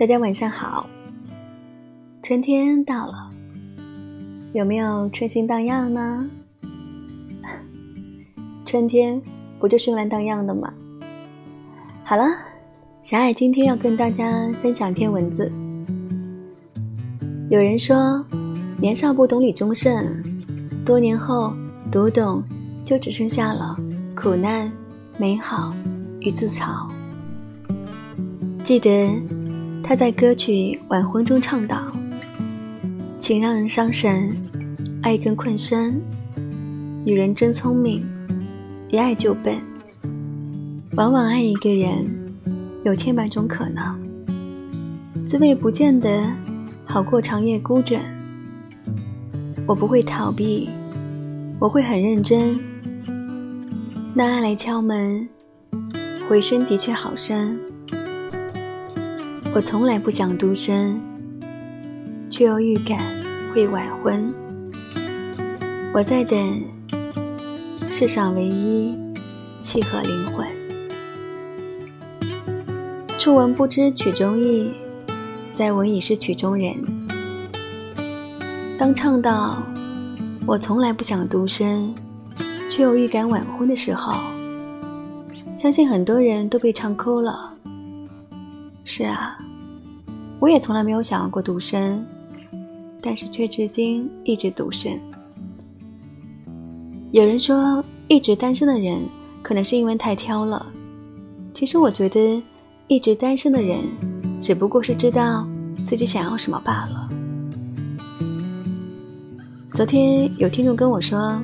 [0.00, 0.88] 大家晚上好。
[2.22, 3.30] 春天到了，
[4.54, 6.30] 有没有春心荡漾呢？
[8.64, 9.20] 春天
[9.58, 10.72] 不就是用来荡漾的吗？
[12.02, 12.24] 好了，
[13.02, 15.52] 小爱今天要跟大家分享一篇文字。
[17.50, 18.24] 有人说，
[18.80, 20.02] 年少不懂李宗盛，
[20.82, 21.52] 多年后
[21.92, 22.42] 读懂，
[22.86, 23.76] 就只剩下了
[24.16, 24.72] 苦难、
[25.18, 25.74] 美好
[26.20, 26.88] 与自嘲。
[28.64, 29.12] 记得
[29.90, 30.52] 他在歌曲
[30.86, 31.90] 《晚婚》中唱道
[33.18, 34.30] ：“情让人伤神，
[35.02, 36.00] 爱更困身。
[37.04, 38.06] 女人真聪明，
[38.88, 39.56] 一爱就笨。
[40.92, 42.08] 往往爱一个人，
[42.84, 43.98] 有千百种可能，
[45.26, 46.22] 滋味不见得
[46.84, 48.00] 好过长夜孤枕。
[49.66, 50.70] 我不会逃避，
[51.58, 52.56] 我会很认真。
[54.14, 55.28] 那爱来敲门，
[56.28, 57.58] 回声的确好深。”
[59.52, 61.00] 我从来不想独身，
[62.30, 63.00] 却又预感
[63.52, 64.32] 会晚婚。
[65.92, 66.62] 我在等
[67.88, 68.96] 世上唯一
[69.60, 70.46] 契合灵魂。
[73.18, 74.70] 初闻不知曲中意，
[75.52, 76.72] 再闻已是曲中人。
[78.78, 79.60] 当唱到
[80.46, 81.92] 我从来不想独身，
[82.68, 84.14] 却又预感晚婚的时候，
[85.56, 87.54] 相信很多人都被唱哭了。
[88.92, 89.38] 是啊，
[90.40, 92.04] 我也从来没有想要过独身，
[93.00, 95.00] 但是却至今一直独身。
[97.12, 99.00] 有人说，一直单身的人
[99.42, 100.66] 可能是因为太挑了。
[101.54, 102.42] 其实我觉得，
[102.88, 103.78] 一直单身的人
[104.40, 105.46] 只不过是知道
[105.86, 107.08] 自己想要什么罢了。
[109.72, 111.40] 昨天有听众跟我说，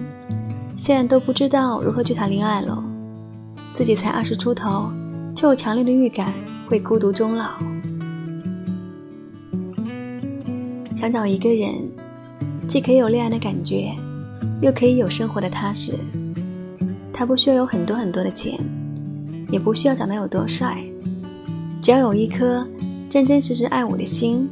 [0.76, 2.82] 现在都不知道如何去谈恋爱了，
[3.72, 4.90] 自己才二十出头，
[5.36, 6.34] 却有强烈的预感。
[6.68, 7.50] 会孤独终老，
[10.96, 11.72] 想找一个人，
[12.66, 13.94] 既可以有恋爱的感觉，
[14.60, 15.94] 又可以有生活的踏实。
[17.12, 18.52] 他不需要有很多很多的钱，
[19.48, 20.84] 也不需要长得有多帅，
[21.80, 22.66] 只要有一颗
[23.08, 24.48] 真真实实爱我的心，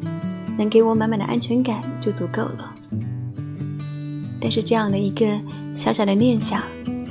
[0.56, 2.72] 能给我满满的安全感就足够了。
[4.40, 5.26] 但是这样的一个
[5.74, 6.62] 小小的念想，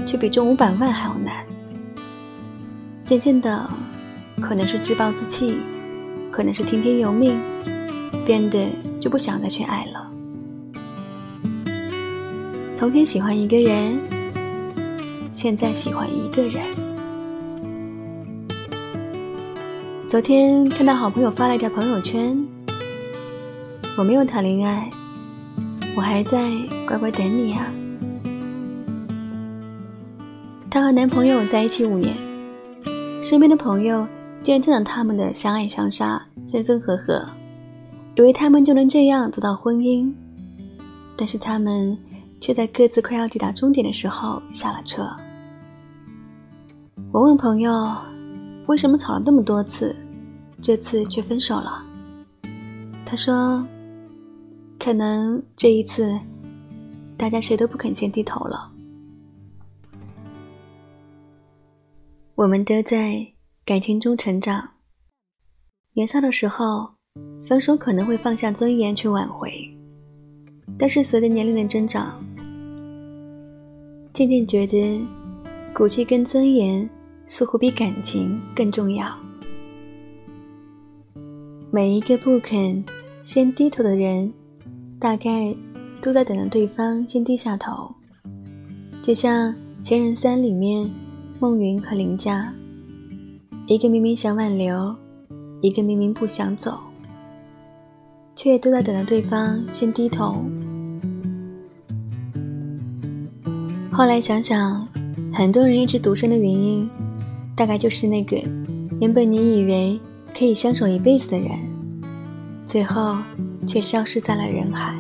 [0.08, 1.46] 却比中五百万还要难。
[3.06, 3.70] 渐渐的。
[4.42, 5.56] 可能是自暴自弃，
[6.32, 7.40] 可能是听天由命，
[8.26, 10.10] 变得就不想再去爱了。
[12.76, 13.98] 从前喜欢一个人，
[15.32, 16.64] 现在喜欢一个人。
[20.10, 22.38] 昨天看到好朋友发了一条朋友圈
[23.98, 24.90] ：“我没有谈恋爱，
[25.96, 26.52] 我还在
[26.86, 27.72] 乖乖等你啊。”
[30.70, 32.14] 她和男朋友在一起五年，
[33.22, 34.06] 身边的朋友。
[34.44, 36.22] 见证了他们的相爱相杀、
[36.52, 37.26] 分分合合，
[38.16, 40.14] 以为他们就能这样走到婚姻，
[41.16, 41.98] 但是他们
[42.42, 45.10] 却在各自快要抵达终点的时候下了车。
[47.14, 47.96] 我问朋友，
[48.68, 49.96] 为什么吵了那么多次，
[50.62, 51.82] 这次却分手了？
[53.06, 53.66] 他说，
[54.78, 56.20] 可能这一次，
[57.16, 58.70] 大家谁都不肯先低头了。
[62.36, 63.33] 我们都在。
[63.66, 64.72] 感情中成长，
[65.94, 66.86] 年少的时候，
[67.46, 69.50] 分手可能会放下尊严去挽回，
[70.78, 72.22] 但是随着年龄的增长，
[74.12, 75.00] 渐渐觉得
[75.74, 76.90] 骨气跟尊严
[77.26, 79.18] 似乎比感情更重要。
[81.72, 82.84] 每一个不肯
[83.24, 84.34] 先低头的人，
[85.00, 85.56] 大概
[86.02, 87.96] 都在等着对方先低下头，
[89.02, 90.92] 就像《前任三》里面
[91.40, 92.54] 孟云和林佳。
[93.66, 94.94] 一个明明想挽留，
[95.62, 96.78] 一个明明不想走，
[98.36, 100.44] 却都在等着对方先低头。
[103.90, 104.86] 后来想想，
[105.34, 106.90] 很多人一直独身的原因，
[107.56, 108.36] 大概就是那个
[109.00, 109.98] 原本你以为
[110.38, 111.58] 可以相守一辈子的人，
[112.66, 113.18] 最后
[113.66, 114.94] 却消失在了人海。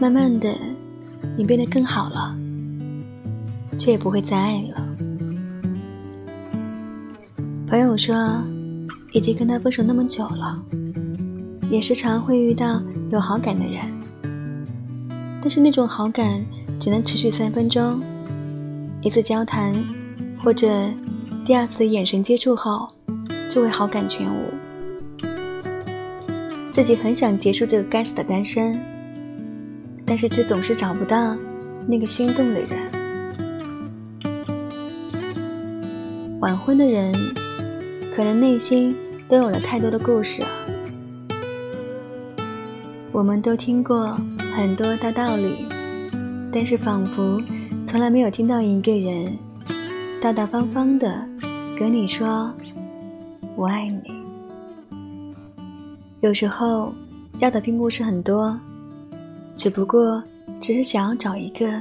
[0.00, 0.52] 慢慢的，
[1.36, 2.36] 你变得更好了，
[3.78, 4.84] 却也不会再爱了。
[7.68, 8.42] 朋友说，
[9.12, 10.58] 已经跟他分手那么久了，
[11.70, 13.84] 也时常会遇到有好感的人，
[15.42, 16.42] 但是那种好感
[16.80, 18.00] 只能持续三分钟，
[19.02, 19.74] 一次交谈
[20.42, 20.66] 或者
[21.44, 22.88] 第二次眼神接触后，
[23.50, 24.38] 就会好感全无。
[26.72, 28.80] 自己很想结束这个该死的单身，
[30.06, 31.36] 但是却总是找不到
[31.86, 32.70] 那个心动的人。
[36.40, 37.12] 晚婚的人。
[38.18, 38.96] 可能内心
[39.28, 40.42] 都有了太多的故事。
[43.12, 44.18] 我们都听过
[44.52, 45.64] 很多大道理，
[46.52, 47.40] 但是仿佛
[47.86, 49.38] 从来没有听到一个人
[50.20, 51.24] 大大方方的
[51.78, 52.52] 跟你说
[53.54, 54.02] “我爱你”。
[56.18, 56.92] 有时候
[57.38, 58.58] 要的并不是很多，
[59.54, 60.20] 只不过
[60.60, 61.80] 只是想要找一个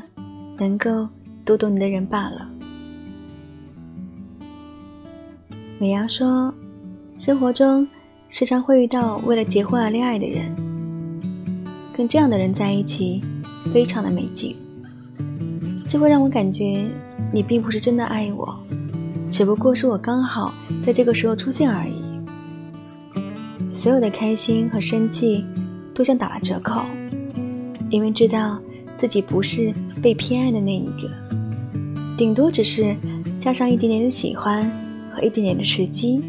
[0.59, 1.07] 能够
[1.43, 2.47] 读懂你的人罢了。
[5.79, 6.51] 美伢说，
[7.19, 7.87] 生活中
[8.29, 10.51] 时常会遇到为了结婚而恋爱的人，
[11.93, 13.21] 跟这样的人在一起，
[13.71, 14.55] 非常的没劲。
[15.87, 16.83] 这会让我感觉
[17.31, 18.57] 你并不是真的爱我，
[19.29, 20.51] 只不过是我刚好
[20.83, 21.93] 在这个时候出现而已。
[23.71, 25.45] 所有的开心和生气
[25.93, 26.85] 都像打了折扣，
[27.91, 28.59] 因为知道
[28.95, 29.71] 自己不是
[30.01, 31.07] 被偏爱的那一个，
[32.17, 32.95] 顶多只是
[33.37, 34.67] 加上一点点的喜欢。
[35.17, 36.21] 和一点点的时机，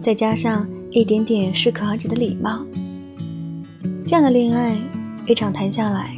[0.00, 2.64] 再加上一点点适可而止的礼貌，
[4.06, 4.78] 这样的恋爱
[5.26, 6.16] 一场谈下来，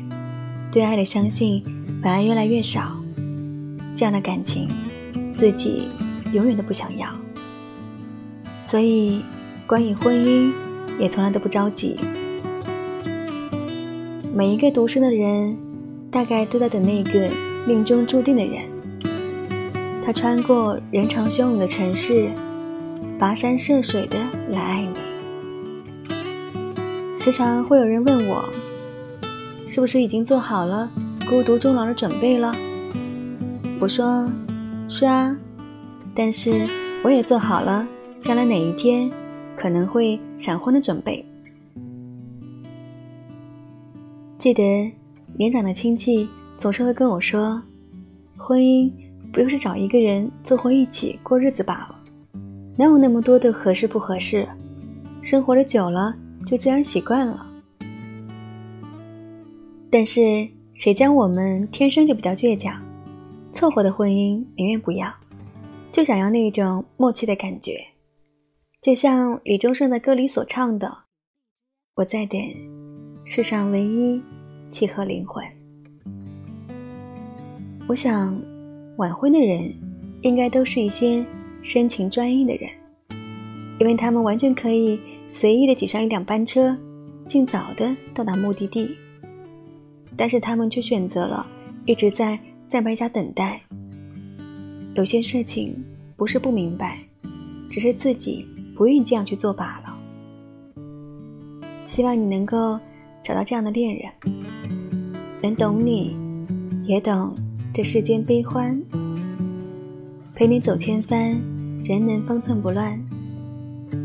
[0.71, 1.65] 对爱的相信
[2.03, 2.95] 反而越来越少。
[3.97, 4.69] 这样的感情，
[5.33, 5.85] 自己
[6.35, 7.09] 永远都不想要。
[8.67, 9.23] 所以，
[9.67, 10.53] 关于婚姻，
[11.01, 11.97] 也从来都不着急。
[14.35, 15.57] 每一个独身的人，
[16.11, 17.31] 大概都在等那个
[17.67, 18.74] 命中注定的人。
[20.05, 22.31] 他穿过人潮汹涌的城市，
[23.19, 24.19] 跋山涉水的
[24.51, 24.95] 来爱你。
[27.17, 28.45] 时常会有人问我，
[29.67, 30.91] 是不是已经做好了
[31.27, 32.55] 孤独终老的准备了？
[33.81, 34.29] 我说，
[34.89, 35.35] 是啊，
[36.15, 36.69] 但是
[37.03, 37.87] 我也做好了
[38.21, 39.11] 将来哪一天
[39.57, 41.25] 可能会闪婚的准备。
[44.37, 44.93] 记得
[45.39, 46.29] 年长的亲戚
[46.59, 47.63] 总是会跟我说，
[48.37, 48.93] 婚姻。
[49.35, 51.99] 不就是找一个人凑合一起过日子罢了，
[52.79, 54.49] 哪有那么多的合适不合适？
[55.23, 56.15] 生活的久了
[56.47, 57.45] 就自然习惯了。
[59.91, 62.81] 但是谁将我们天生就比较倔强，
[63.53, 65.13] 凑合的婚姻宁愿不要，
[65.91, 67.85] 就想要那种默契的感觉，
[68.81, 70.97] 就像李宗盛的歌里所唱的
[71.97, 72.41] ：“我在等
[73.25, 74.23] 世上唯一
[74.71, 75.45] 契合灵魂。”
[77.89, 78.54] 我想。
[78.97, 79.75] 晚婚的人，
[80.23, 81.25] 应该都是一些
[81.63, 82.71] 深情专一的人，
[83.81, 84.99] 因为他们完全可以
[85.29, 86.77] 随意的挤上一辆班车，
[87.27, 88.97] 尽早的到达目的地。
[90.17, 91.45] 但是他们却选择了
[91.87, 92.39] 一直在
[92.69, 93.61] 在白家等待。
[94.95, 95.75] 有些事情
[96.17, 97.01] 不是不明白，
[97.69, 98.47] 只是自己
[98.77, 99.99] 不愿意这样去做罢了。
[101.85, 102.79] 希望你能够
[103.25, 104.09] 找到这样的恋人，
[105.43, 106.17] 能懂你，
[106.87, 107.35] 也懂。
[107.75, 108.81] 这世间悲欢，
[110.33, 111.33] 陪你走千帆，
[111.83, 112.97] 人能方寸不乱。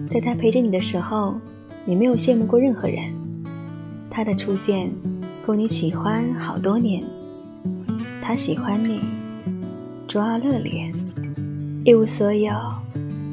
[0.09, 1.35] 在他陪着你的时候，
[1.85, 3.13] 你没有羡慕过任何人。
[4.09, 4.91] 他的出现，
[5.45, 7.03] 够你喜欢好多年。
[8.23, 9.01] 他喜欢你，
[10.07, 10.91] 灼而热烈，
[11.85, 12.51] 一无所有，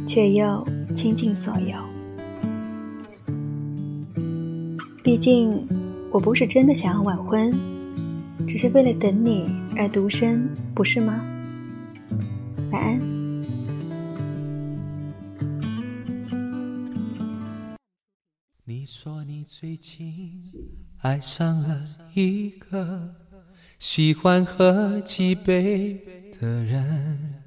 [0.07, 0.63] 却又
[0.95, 1.79] 倾尽所有。
[5.03, 5.67] 毕竟，
[6.11, 7.51] 我不是真的想要晚婚，
[8.47, 9.47] 只是为了等你。
[9.79, 11.23] 而独身，不是吗？
[12.71, 12.99] 晚安。
[18.65, 20.53] 你说你最近
[21.03, 21.83] 爱上了
[22.15, 23.15] 一个
[23.79, 27.43] 喜欢喝几杯的人，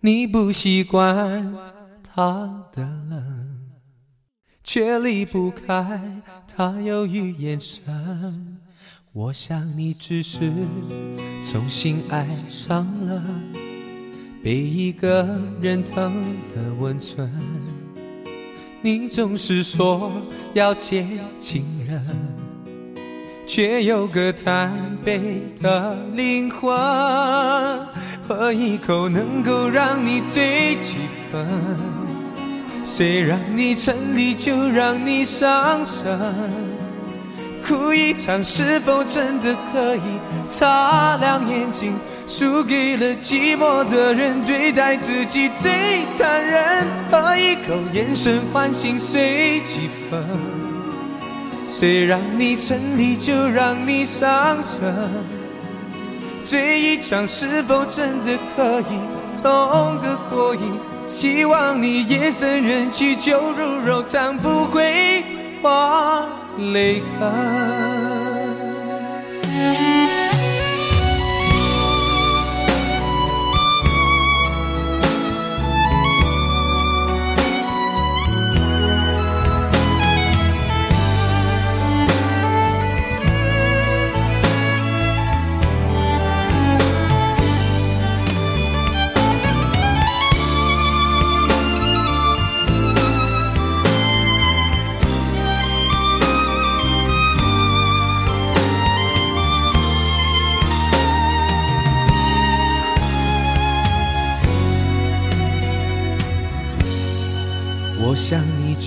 [0.00, 1.54] 你不习惯
[2.02, 3.72] 他的冷，
[4.62, 8.61] 却离不开他忧郁眼神。
[9.14, 10.50] 我想你只是
[11.44, 13.22] 重新爱上了
[14.42, 16.10] 被一个人疼
[16.54, 17.30] 的温存。
[18.80, 20.10] 你总是说
[20.54, 21.06] 要接
[21.38, 22.02] 近人，
[23.46, 24.72] 却有个贪
[25.04, 26.74] 杯的灵魂，
[28.26, 30.96] 喝一口能够让你醉几
[31.30, 31.46] 分，
[32.82, 36.71] 谁让你沉溺就让你伤神。
[37.66, 40.00] 哭一场，是否真的可以
[40.48, 41.94] 擦亮眼睛？
[42.26, 46.86] 输给了寂寞的人，对待自己最残忍。
[47.10, 50.24] 喝一口，眼神唤醒碎几分。
[51.68, 54.94] 谁让你沉溺，就让你伤神。
[56.44, 60.62] 醉一场，是否真的可以痛个过瘾？
[61.14, 65.24] 希望你夜深人静，酒入肉肠，不会。
[66.58, 67.02] 离开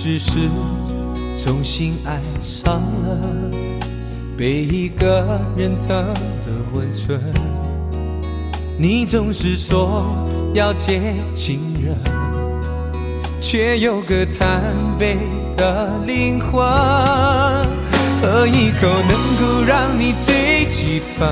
[0.08, 0.38] 只是
[1.36, 3.20] 重新爱上了
[4.38, 7.20] 被一个人疼的温存。
[8.78, 10.06] 你总是说
[10.54, 11.96] 要接近人，
[13.40, 14.62] 却有个贪
[14.96, 15.18] 杯
[15.56, 16.62] 的灵魂。
[18.22, 19.10] 喝一口能
[19.40, 21.28] 够让你醉几分？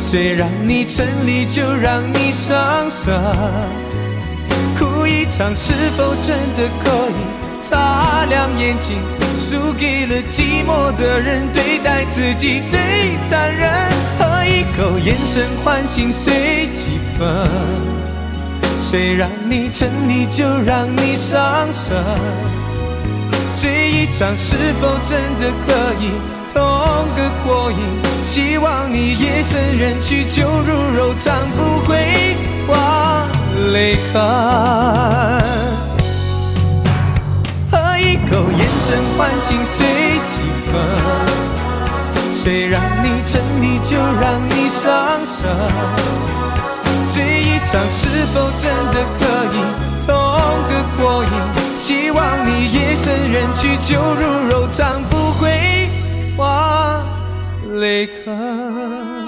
[0.00, 3.14] 谁让你沉溺就让你伤神？
[5.36, 8.98] 场是否真的可以擦亮眼睛？
[9.38, 12.78] 输给了寂寞的人，对待自己最
[13.28, 13.70] 残忍。
[14.18, 17.48] 喝一口，眼神唤醒碎几分？
[18.78, 21.96] 谁让你沉溺就让你伤神？
[23.54, 26.12] 醉一场是否真的可以
[26.52, 26.62] 痛
[27.16, 27.78] 个过瘾？
[28.22, 31.96] 希望你夜深人去酒入肉肠，不会
[33.72, 34.20] 泪痕。
[37.70, 39.86] 喝一口，眼神唤醒碎
[40.32, 40.34] 几
[40.70, 40.72] 分？
[42.30, 44.90] 谁让你沉溺就让你伤
[45.24, 45.48] 神？
[47.12, 49.20] 醉一场是否真的可
[49.54, 49.56] 以
[50.06, 50.08] 痛
[50.68, 51.30] 个过瘾？
[51.76, 55.88] 希望你夜深人去酒入柔肠，不会
[56.36, 57.02] 忘
[57.78, 59.21] 泪痕。